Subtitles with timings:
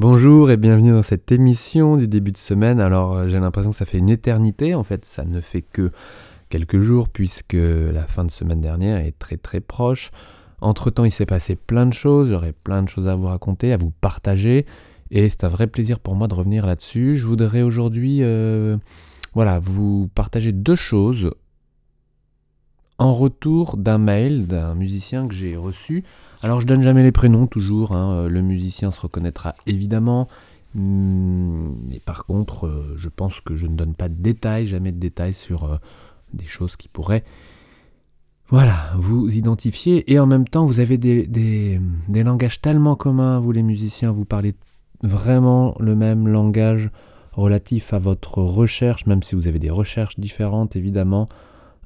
[0.00, 2.78] Bonjour et bienvenue dans cette émission du début de semaine.
[2.78, 5.90] Alors euh, j'ai l'impression que ça fait une éternité, en fait ça ne fait que
[6.50, 10.12] quelques jours puisque la fin de semaine dernière est très très proche.
[10.60, 13.72] Entre temps il s'est passé plein de choses, j'aurais plein de choses à vous raconter,
[13.72, 14.66] à vous partager
[15.10, 17.16] et c'est un vrai plaisir pour moi de revenir là-dessus.
[17.16, 18.76] Je voudrais aujourd'hui euh,
[19.34, 21.32] voilà, vous partager deux choses
[22.98, 26.04] en retour d'un mail d'un musicien que j'ai reçu.
[26.42, 30.28] Alors je donne jamais les prénoms toujours, hein, euh, le musicien se reconnaîtra évidemment.
[30.74, 34.92] Mais hmm, par contre, euh, je pense que je ne donne pas de détails, jamais
[34.92, 35.76] de détails sur euh,
[36.34, 37.24] des choses qui pourraient
[38.50, 40.10] voilà, vous identifier.
[40.10, 44.54] Et en même temps, vous avez des, langages tellement communs, vous les musiciens, vous parlez
[45.02, 46.90] vraiment le même langage
[47.32, 51.26] relatif à votre recherche, même si vous avez des recherches différentes évidemment.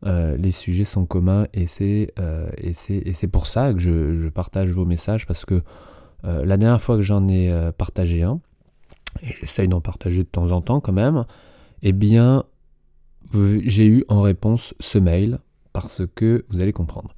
[0.05, 4.85] Euh, les sujets sont communs et c'est euh, c'est pour ça que je, partage vos
[4.85, 5.63] messages parce que
[6.25, 8.41] euh, la dernière fois que j'en ai partagé un,
[9.23, 11.25] et j'essaye d'en partager de temps en temps quand même,
[11.83, 12.45] eh bien
[13.65, 15.39] j'ai eu en réponse ce mail
[15.73, 17.15] parce que vous allez comprendre.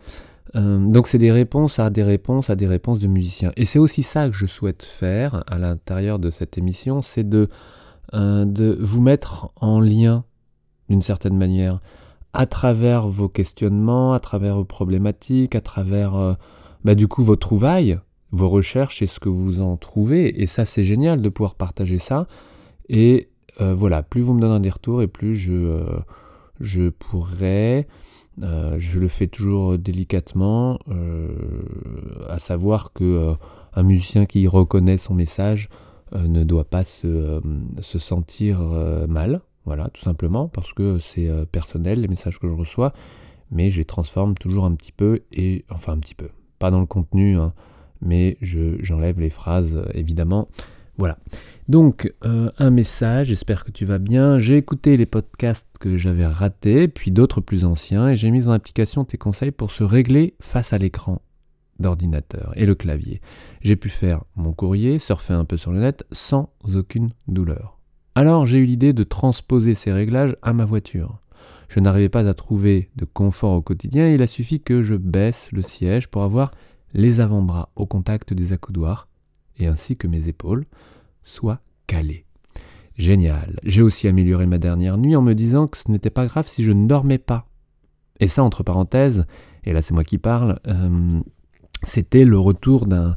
[0.54, 3.52] donc c'est des réponses à des réponses à des réponses de musiciens.
[3.56, 7.48] Et c'est aussi ça que je souhaite faire à l'intérieur de cette émission, c'est de,
[8.12, 10.24] de vous mettre en lien
[10.90, 11.80] d'une certaine manière
[12.34, 16.34] à travers vos questionnements, à travers vos problématiques, à travers euh,
[16.84, 17.98] bah, du coup vos trouvailles,
[18.32, 20.42] vos recherches et ce que vous en trouvez.
[20.42, 22.26] Et ça, c'est génial de pouvoir partager ça.
[22.88, 23.28] Et
[23.60, 25.98] euh, voilà, plus vous me donnez des retours et plus je, euh,
[26.60, 27.86] je pourrais,
[28.36, 30.80] je le fais toujours délicatement,
[32.28, 33.32] à savoir que
[33.74, 35.68] un musicien qui reconnaît son message
[36.12, 37.40] ne doit pas se,
[37.80, 38.58] se sentir
[39.06, 42.92] mal voilà, tout simplement, parce que c'est euh, personnel les messages que je reçois,
[43.50, 46.80] mais je les transforme toujours un petit peu, et enfin un petit peu, pas dans
[46.80, 47.52] le contenu, hein,
[48.00, 50.48] mais j'enlève les phrases, euh, évidemment.
[50.96, 51.18] Voilà.
[51.68, 54.38] Donc, euh, un message, j'espère que tu vas bien.
[54.38, 58.52] J'ai écouté les podcasts que j'avais ratés, puis d'autres plus anciens, et j'ai mis en
[58.52, 61.20] application tes conseils pour se régler face à l'écran
[61.80, 63.20] d'ordinateur et le clavier.
[63.60, 67.78] J'ai pu faire mon courrier, surfer un peu sur le net, sans aucune douleur.
[68.16, 71.18] Alors j'ai eu l'idée de transposer ces réglages à ma voiture.
[71.68, 75.48] Je n'arrivais pas à trouver de confort au quotidien il a suffi que je baisse
[75.50, 76.52] le siège pour avoir
[76.92, 79.08] les avant-bras au contact des accoudoirs
[79.58, 80.66] et ainsi que mes épaules
[81.24, 82.24] soient calées.
[82.96, 83.58] Génial.
[83.64, 86.62] J'ai aussi amélioré ma dernière nuit en me disant que ce n'était pas grave si
[86.62, 87.48] je ne dormais pas.
[88.20, 89.26] Et ça, entre parenthèses,
[89.64, 91.20] et là c'est moi qui parle, euh,
[91.82, 93.16] c'était le retour d'un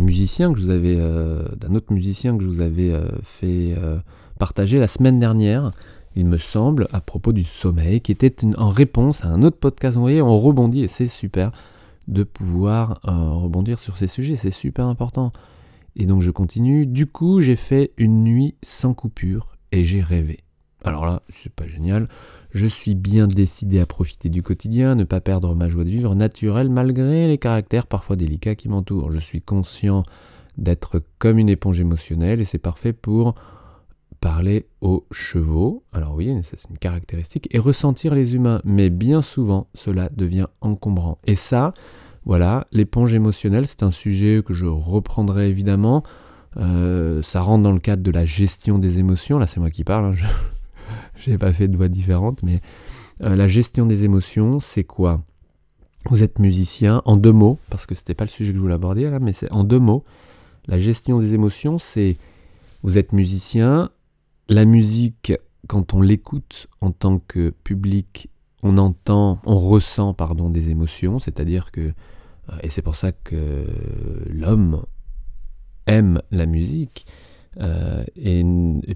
[0.00, 3.76] musicien que je vous avais, euh, d'un autre musicien que je vous avais euh, fait
[4.38, 5.70] partagé la semaine dernière,
[6.14, 9.96] il me semble, à propos du sommeil, qui était en réponse à un autre podcast.
[9.96, 11.52] Vous voyez, on rebondit et c'est super
[12.08, 15.32] de pouvoir euh, rebondir sur ces sujets, c'est super important.
[15.96, 16.86] Et donc je continue.
[16.86, 20.40] Du coup, j'ai fait une nuit sans coupure et j'ai rêvé.
[20.84, 22.08] Alors là, c'est pas génial.
[22.52, 26.14] Je suis bien décidé à profiter du quotidien, ne pas perdre ma joie de vivre
[26.14, 29.10] naturelle malgré les caractères parfois délicats qui m'entourent.
[29.10, 30.04] Je suis conscient
[30.56, 33.34] d'être comme une éponge émotionnelle et c'est parfait pour
[34.26, 39.68] parler aux chevaux, alors oui, c'est une caractéristique, et ressentir les humains, mais bien souvent
[39.72, 41.18] cela devient encombrant.
[41.28, 41.74] Et ça,
[42.24, 46.02] voilà, l'éponge émotionnelle, c'est un sujet que je reprendrai évidemment.
[46.56, 49.38] Euh, ça rentre dans le cadre de la gestion des émotions.
[49.38, 50.06] Là, c'est moi qui parle.
[50.06, 50.28] Hein,
[51.14, 52.62] je n'ai pas fait de voix différente, mais
[53.22, 55.22] euh, la gestion des émotions, c'est quoi?
[56.10, 58.74] Vous êtes musicien, en deux mots, parce que c'était pas le sujet que je voulais
[58.74, 60.02] aborder là, mais c'est en deux mots.
[60.66, 62.16] La gestion des émotions, c'est
[62.82, 63.90] vous êtes musicien,
[64.48, 65.32] la musique,
[65.66, 68.30] quand on l'écoute en tant que public,
[68.62, 73.66] on entend, on ressent pardon, des émotions, c'est-à-dire que, euh, et c'est pour ça que
[74.28, 74.84] l'homme
[75.86, 77.06] aime la musique,
[77.58, 78.44] euh, et,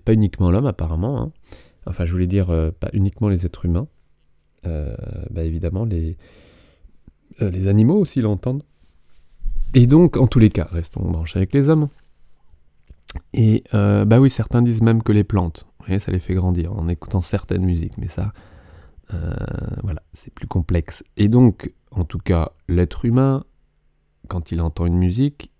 [0.04, 1.32] pas uniquement l'homme apparemment, hein.
[1.86, 3.88] enfin je voulais dire euh, pas uniquement les êtres humains,
[4.62, 6.18] bah, évidemment les,
[7.40, 8.62] les animaux aussi l'entendent.
[9.72, 11.88] Et donc, en tous les cas, restons branchés avec les hommes.
[13.32, 15.66] Et euh, bah oui, certains disent même que les plantes,
[15.98, 18.32] ça les fait grandir en écoutant certaines musiques, mais ça,
[19.12, 19.34] euh,
[19.82, 21.02] voilà, c'est plus complexe.
[21.16, 23.44] Et donc, en tout cas, l'être humain,
[24.28, 25.50] quand il entend une musique,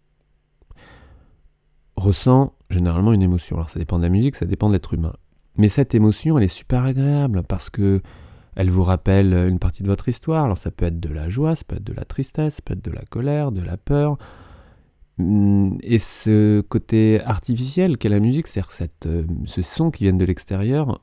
[1.97, 3.57] ressent généralement une émotion.
[3.57, 5.15] Alors ça dépend de la musique, ça dépend de l'être humain.
[5.57, 8.01] Mais cette émotion, elle est super agréable parce que
[8.57, 10.45] elle vous rappelle une partie de votre histoire.
[10.45, 12.75] Alors ça peut être de la joie, ça peut être de la tristesse, ça peut
[12.75, 14.19] être de la colère, de la peur,
[15.83, 21.03] et ce côté artificiel qu'est la musique, c'est-à-dire euh, ce son qui vient de l'extérieur,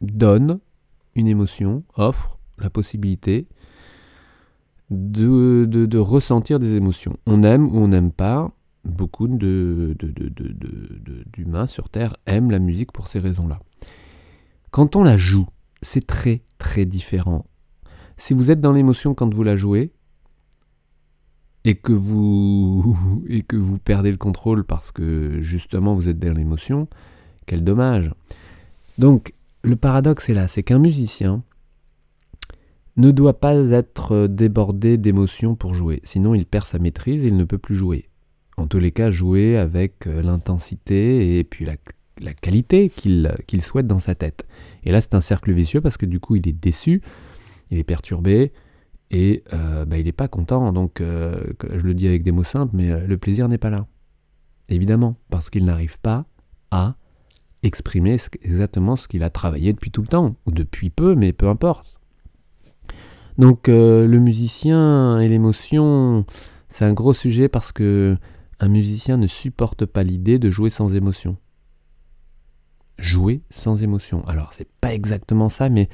[0.00, 0.60] donne
[1.14, 3.46] une émotion, offre la possibilité
[4.90, 7.16] de, de, ressentir des émotions.
[7.26, 8.52] On aime ou on n'aime pas,
[8.84, 9.96] beaucoup de,
[11.32, 13.60] d'humains sur Terre aiment la musique pour ces raisons-là.
[14.70, 15.46] Quand on la joue,
[15.82, 17.46] c'est très très différent.
[18.16, 19.92] Si vous êtes dans l'émotion quand vous la jouez,
[21.64, 26.36] et que vous et que vous perdez le contrôle parce que justement vous êtes dans
[26.36, 26.88] l'émotion,
[27.46, 28.12] quel dommage.
[28.98, 29.32] Donc
[29.62, 31.42] le paradoxe est là, c'est qu'un musicien
[32.96, 37.36] ne doit pas être débordé d'émotions pour jouer, sinon il perd sa maîtrise et il
[37.36, 38.08] ne peut plus jouer.
[38.56, 41.76] En tous les cas, jouer avec euh, l'intensité et puis la,
[42.34, 44.46] qualité qu'il souhaite dans sa tête.
[44.84, 47.02] Et là, c'est un cercle vicieux parce que du coup, il est déçu,
[47.70, 48.52] il est perturbé,
[49.12, 50.72] et euh, bah, il n'est pas content.
[50.72, 53.70] Donc, euh, je le dis avec des mots simples, mais euh, le plaisir n'est pas
[53.70, 53.86] là.
[54.68, 56.24] Évidemment, parce qu'il n'arrive pas
[56.70, 56.96] à
[57.62, 61.48] exprimer exactement ce qu'il a travaillé depuis tout le temps, ou depuis peu, mais peu
[61.48, 62.00] importe.
[63.38, 66.24] Donc, le musicien et l'émotion,
[66.68, 68.16] c'est un gros sujet parce que
[68.60, 71.36] un musicien ne supporte pas l'idée de jouer sans émotion.
[72.98, 74.24] Jouer sans émotion.
[74.26, 75.88] Alors, c'est pas exactement ça, mais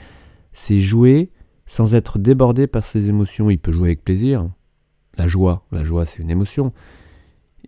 [0.53, 1.31] c'est jouer
[1.69, 3.51] sans être débordé par ses émotions.
[3.51, 4.49] Il peut jouer avec plaisir.
[5.17, 6.73] La joie, la joie c'est une émotion.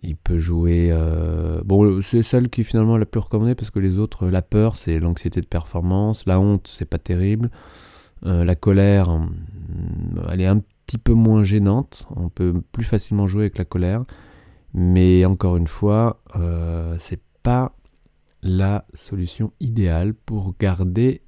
[0.03, 0.89] Il peut jouer...
[0.91, 4.75] Euh, bon, c'est celle qui finalement la plus recommandée parce que les autres, la peur
[4.75, 7.51] c'est l'anxiété de performance, la honte c'est pas terrible,
[8.25, 9.35] euh, la colère, hum,
[10.29, 14.05] elle est un petit peu moins gênante, on peut plus facilement jouer avec la colère,
[14.73, 17.75] mais encore une fois, euh, c'est pas
[18.41, 21.21] la solution idéale pour garder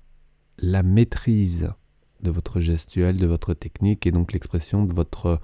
[0.57, 1.69] la maîtrise
[2.23, 5.39] de votre gestuelle, de votre technique et donc l'expression de votre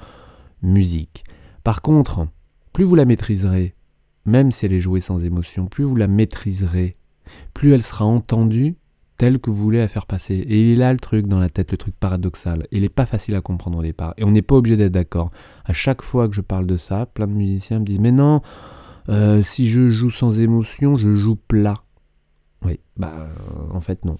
[0.62, 1.24] musique.
[1.64, 2.28] Par contre,
[2.74, 3.76] plus vous la maîtriserez,
[4.26, 6.98] même si elle est jouée sans émotion, plus vous la maîtriserez,
[7.54, 8.76] plus elle sera entendue
[9.18, 10.36] telle que vous voulez la faire passer.
[10.36, 12.66] Et il est là le truc dans la tête, le truc paradoxal.
[12.72, 14.14] Il n'est pas facile à comprendre au départ.
[14.18, 15.32] Et on n'est pas obligé d'être d'accord.
[15.66, 18.42] À chaque fois que je parle de ça, plein de musiciens me disent Mais non,
[19.10, 21.84] euh, si je joue sans émotion, je joue plat.
[22.64, 23.28] Oui, bah
[23.72, 24.16] en fait non.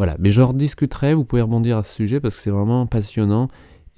[0.00, 3.48] Voilà, mais je rediscuterai, vous pouvez rebondir à ce sujet parce que c'est vraiment passionnant.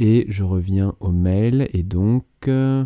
[0.01, 1.69] Et je reviens au mail.
[1.73, 2.85] Et donc, euh,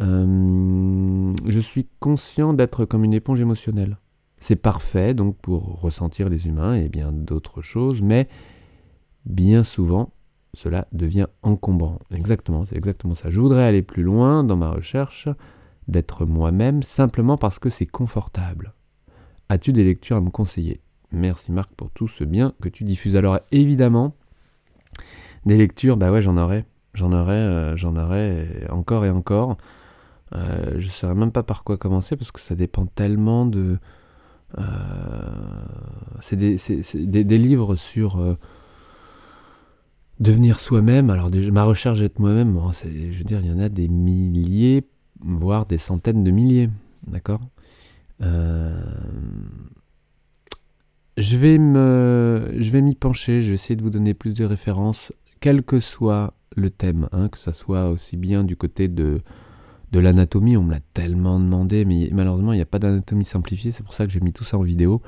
[0.00, 3.98] euh, je suis conscient d'être comme une éponge émotionnelle.
[4.38, 8.28] C'est parfait donc pour ressentir les humains et bien d'autres choses, mais
[9.26, 10.14] bien souvent,
[10.54, 11.98] cela devient encombrant.
[12.14, 13.28] Exactement, c'est exactement ça.
[13.28, 15.28] Je voudrais aller plus loin dans ma recherche,
[15.86, 18.72] d'être moi-même, simplement parce que c'est confortable.
[19.50, 20.80] As-tu des lectures à me conseiller?
[21.12, 23.16] Merci Marc pour tout ce bien que tu diffuses.
[23.16, 24.14] Alors évidemment,
[25.46, 26.66] des lectures, bah ouais, j'en aurais.
[26.94, 29.56] J'en aurais, euh, j'en aurais encore et encore.
[30.34, 33.78] Euh, je ne saurais même pas par quoi commencer parce que ça dépend tellement de.
[34.58, 34.62] Euh,
[36.20, 38.36] c'est des, livres sur
[40.20, 41.10] devenir soi-même.
[41.10, 44.86] Alors, ma recherche d'être moi-même, je veux dire, il y en a des milliers,
[45.20, 46.70] voire des centaines de milliers.
[47.06, 47.40] D'accord?
[51.18, 54.44] Je vais me, je vais m'y pencher, je vais essayer de vous donner plus de
[54.44, 59.20] références, quel que soit le thème, hein, que ça soit aussi bien du côté de,
[59.90, 63.72] de l'anatomie, on me l'a tellement demandé, mais malheureusement il n'y a pas d'anatomie simplifiée,
[63.72, 65.02] c'est pour ça que j'ai mis tout ça en vidéo.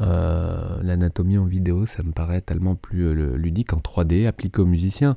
[0.00, 4.66] Euh, l'anatomie en vidéo, ça me paraît tellement plus euh, ludique en 3D, appliqué aux
[4.66, 5.16] musiciens.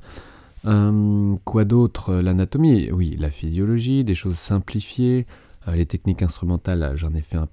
[0.65, 5.27] Euh, quoi d'autre L'anatomie, oui, la physiologie, des choses simplifiées,
[5.73, 7.47] les techniques instrumentales, j'en ai fait un,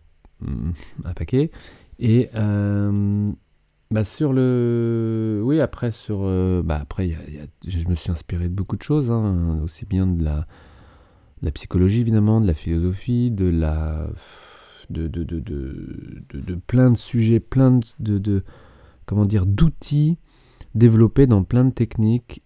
[1.04, 1.50] un paquet.
[1.98, 3.32] Et euh,
[3.90, 5.40] bah sur le.
[5.44, 6.20] Oui, après, sur.
[6.22, 9.86] Euh, bah après, y a, je me suis inspiré de beaucoup de choses, hein, aussi
[9.86, 10.46] bien de la,
[11.42, 14.06] la psychologie, évidemment, de la philosophie, de la.
[14.90, 18.42] De, de, de, de, plein de sujets, plein de
[19.06, 20.18] comment dire, d'outils
[20.74, 22.42] développés dans plein de techniques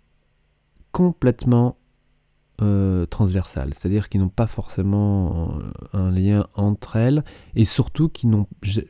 [0.92, 1.76] complètement
[2.62, 5.58] euh, transversales, c'est-à-dire qui n'ont pas forcément
[5.92, 7.22] un lien entre elles,
[7.54, 8.46] et surtout qui n'ont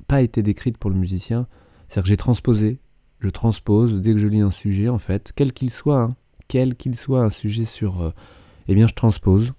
[0.06, 1.49] pas été décrites pour le musicien.
[1.88, 2.78] C'est-à-dire que j'ai transposé,
[3.18, 6.76] je transpose dès que je lis un sujet, en fait, quel qu'il soit, hein, quel
[6.76, 8.02] qu'il soit un sujet sur...
[8.02, 8.11] Euh,
[8.68, 9.52] eh bien, je transpose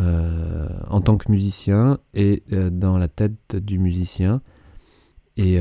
[0.00, 4.40] euh, en tant que musicien et dans la tête du musicien.
[5.36, 5.58] Et,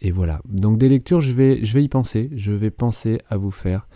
[0.00, 0.40] et, voilà.
[0.48, 2.30] Donc des lectures, je vais, je vais y penser.
[2.34, 3.86] Je vais penser à vous faire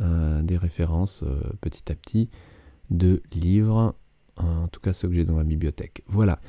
[0.00, 2.30] euh, des références euh, petit à petit
[2.90, 3.94] de livres,
[4.36, 6.02] en tout cas ceux que j'ai dans ma bibliothèque.
[6.06, 6.40] Voilà.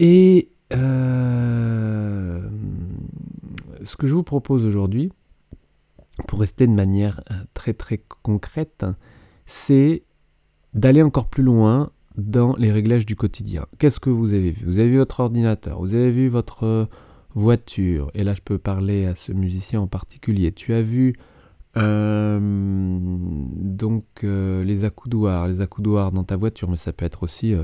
[0.00, 2.40] Et euh,
[3.84, 5.12] ce que je vous propose aujourd'hui,
[6.26, 7.22] pour rester de manière
[7.54, 8.84] très très concrète,
[9.46, 10.02] c'est
[10.74, 13.66] d'aller encore plus loin dans les réglages du quotidien.
[13.78, 14.66] Qu'est-ce que vous avez vu?
[14.66, 16.88] Vous avez vu votre ordinateur, vous avez vu votre
[17.34, 20.52] voiture, et là je peux parler à ce musicien en particulier.
[20.52, 21.14] Tu as vu
[21.74, 27.54] donc les accoudoirs, les accoudoirs dans ta voiture, mais ça peut être aussi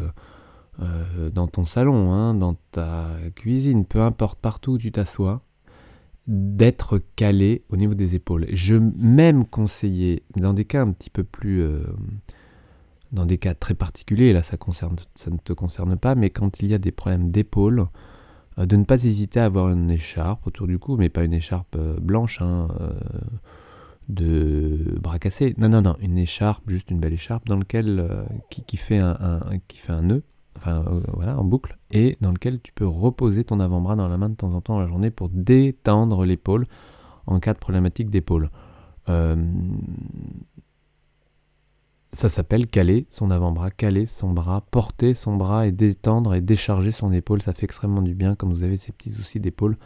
[1.33, 5.43] dans ton salon, hein, dans ta cuisine, peu importe, partout où tu t'assois,
[6.27, 8.47] d'être calé au niveau des épaules.
[8.51, 11.63] Je même conseillé, dans des cas un petit peu plus...
[11.63, 11.85] Euh,
[13.13, 14.57] dans des cas très particuliers, là ça,
[15.15, 17.87] ça ne te concerne pas, mais quand il y a des problèmes d'épaule,
[18.59, 21.33] euh, de ne pas hésiter à avoir une écharpe autour du cou, mais pas une
[21.33, 22.69] écharpe euh, blanche, hein,
[24.09, 25.55] de bras cassés.
[25.59, 29.41] Non, non, non, une écharpe, juste une belle écharpe dans lequel, qui, qui, fait un,
[30.03, 30.23] nœud
[30.57, 34.17] enfin euh, voilà, en boucle, et dans lequel tu peux reposer ton avant-bras dans la
[34.17, 36.67] main de temps en temps la journée pour détendre l'épaule
[37.27, 38.51] en cas de problématique d'épaule.
[39.09, 39.37] Euh,
[42.13, 46.93] ça s'appelle caler son avant-bras, caler son bras, porter son bras et détendre et décharger
[46.93, 47.43] son épaule.
[47.43, 49.77] Ça fait extrêmement du bien quand vous avez ces petits soucis d'épaule.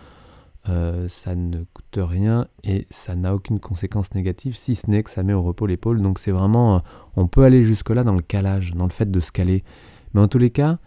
[0.69, 5.11] Euh, ça ne coûte rien et ça n'a aucune conséquence négative si ce n'est que
[5.11, 6.03] ça met au repos l'épaule.
[6.03, 6.83] Donc c'est vraiment,
[7.17, 9.65] on peut aller jusque là dans le calage, dans le fait de se caler.
[10.13, 10.79] Mais en tous les cas,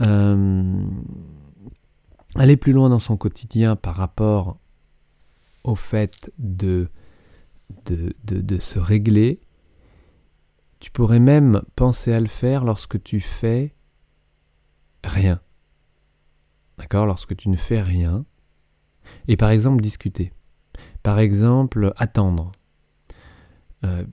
[0.00, 0.82] euh,
[2.34, 4.58] aller plus loin dans son quotidien par rapport
[5.64, 6.88] au fait de,
[7.86, 9.40] de, de, se régler,
[10.80, 13.74] tu pourrais même penser à le faire lorsque tu fais
[15.04, 15.40] rien.
[16.78, 17.06] D'accord?
[17.06, 18.24] Lorsque tu ne fais rien.
[19.28, 20.32] Et par exemple, discuter.
[21.02, 22.52] Par exemple, attendre.
[23.84, 24.04] Euh,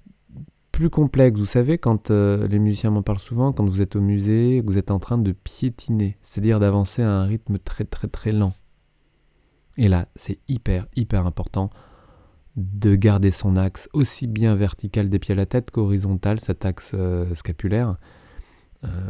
[0.71, 1.39] plus complexe.
[1.39, 4.77] Vous savez, quand euh, les musiciens m'en parlent souvent, quand vous êtes au musée, vous
[4.77, 8.53] êtes en train de piétiner, c'est-à-dire d'avancer à un rythme très très très lent.
[9.77, 11.69] Et là, c'est hyper hyper important
[12.57, 16.91] de garder son axe aussi bien vertical des pieds à la tête qu'horizontal, cet axe
[16.93, 17.97] euh, scapulaire,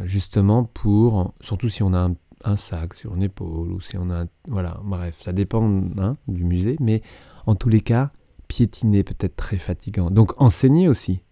[0.04, 2.16] justement pour, surtout si on a un,
[2.56, 6.76] sac sur une épaule ou si on a, voilà, bref, ça dépend hein, du musée,
[6.80, 7.02] mais
[7.46, 8.10] en tous les cas,
[8.48, 10.10] piétiner peut être très fatigant.
[10.10, 11.22] Donc enseigner aussi,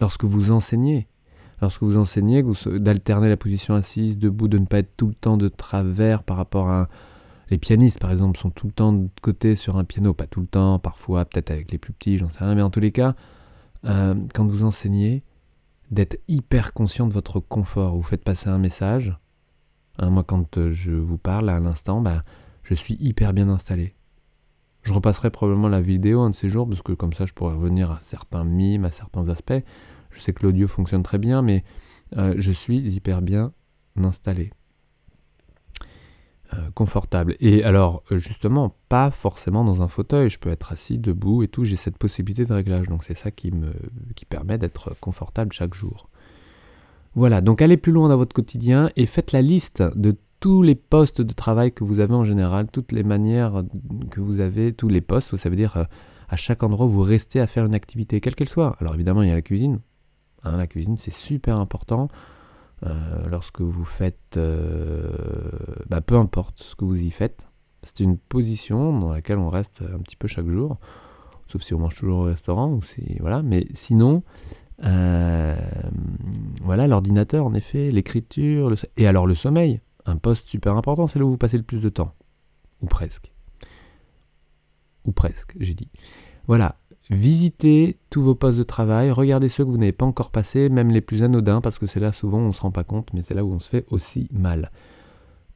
[0.00, 1.08] lorsque vous enseignez.
[1.62, 2.42] Lorsque vous enseignez,
[2.78, 6.38] d'alterner la position assise, debout, de ne pas être tout le temps de travers par
[6.38, 6.88] rapport à...
[7.50, 10.40] Les pianistes, par exemple, sont tout le temps de côté sur un piano, pas tout
[10.40, 12.92] le temps, parfois, peut-être avec les plus petits, j'en sais rien, mais en tous les
[12.92, 13.14] cas,
[13.84, 15.22] euh, quand vous enseignez,
[15.90, 17.96] d'être hyper conscient de votre confort.
[17.96, 19.18] Vous faites passer un message.
[20.00, 22.24] Hein, moi, quand euh, je vous parle à l'instant, bah,
[22.62, 23.94] je suis hyper bien installé.
[24.82, 27.54] Je repasserai probablement la vidéo un de ces jours, parce que comme ça, je pourrais
[27.54, 29.62] revenir à certains mimes, à certains aspects.
[30.10, 31.64] Je sais que l'audio fonctionne très bien, mais
[32.16, 33.52] euh, je suis hyper bien
[33.96, 34.52] installé.
[36.54, 37.36] Euh, confortable.
[37.38, 40.30] Et alors, justement, pas forcément dans un fauteuil.
[40.30, 41.62] Je peux être assis, debout et tout.
[41.64, 42.88] J'ai cette possibilité de réglage.
[42.88, 43.72] Donc, c'est ça qui me
[44.16, 46.09] qui permet d'être confortable chaque jour.
[47.14, 50.74] Voilà, donc allez plus loin dans votre quotidien et faites la liste de tous les
[50.74, 53.64] postes de travail que vous avez en général, toutes les manières
[54.10, 55.86] que vous avez, tous les postes, ça veut dire
[56.28, 58.76] à chaque endroit où vous restez à faire une activité, quelle qu'elle soit.
[58.80, 59.80] Alors évidemment, il y a la cuisine.
[60.44, 62.08] Hein, la cuisine, c'est super important.
[62.86, 65.10] Euh, lorsque vous faites, euh,
[65.88, 67.48] bah, peu importe ce que vous y faites,
[67.82, 70.78] c'est une position dans laquelle on reste un petit peu chaque jour,
[71.48, 73.42] sauf si on mange toujours au restaurant ou si voilà.
[73.42, 74.22] Mais sinon,
[74.84, 75.56] euh,
[76.62, 81.24] voilà, l'ordinateur en effet, l'écriture, et alors le sommeil, un poste super important, c'est là
[81.24, 82.14] où vous passez le plus de temps,
[82.80, 83.32] ou presque.
[85.04, 85.88] Ou presque, j'ai dit.
[86.46, 86.76] Voilà,
[87.10, 90.90] visitez tous vos postes de travail, regardez ceux que vous n'avez pas encore passés, même
[90.90, 93.22] les plus anodins, parce que c'est là souvent on ne se rend pas compte, mais
[93.22, 94.70] c'est là où on se fait aussi mal.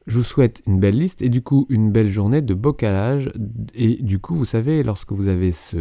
[0.07, 3.31] Je vous souhaite une belle liste et du coup une belle journée de beau calage.
[3.73, 5.77] Et du coup, vous savez, lorsque vous avez ce,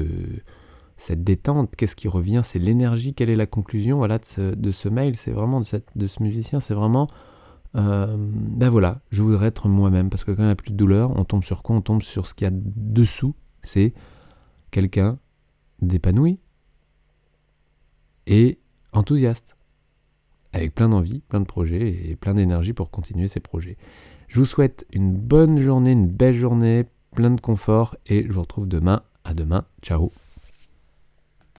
[0.97, 4.71] cette détente, qu'est-ce qui revient C'est l'énergie, quelle est la conclusion voilà, de, ce, de
[4.71, 7.09] ce mail C'est vraiment de, ce musicien, c'est vraiment
[7.77, 10.77] euh, ben voilà, je voudrais être moi-même parce que quand il n'y a plus de
[10.77, 11.75] douleur, on tombe sur quoi?
[11.77, 13.35] On tombe sur ce qu'il y a dessous.
[13.63, 13.95] C'est
[14.71, 15.19] quelqu'un
[15.83, 16.39] d'épanoui
[18.27, 18.59] et
[18.93, 19.57] enthousiaste,
[20.53, 23.77] avec plein d'envie, plein de projets et plein d'énergie pour continuer ces projets.
[24.29, 26.85] Je vous souhaite une bonne journée, une belle journée,
[27.15, 29.03] plein de confort et je vous retrouve demain.
[29.25, 30.13] À demain, ciao